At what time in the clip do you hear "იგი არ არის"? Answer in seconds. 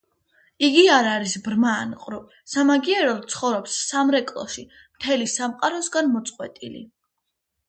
0.67-1.35